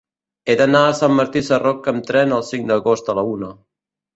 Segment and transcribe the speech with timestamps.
[0.47, 3.53] He d'anar a Sant Martí Sarroca amb tren el cinc d'agost a la una.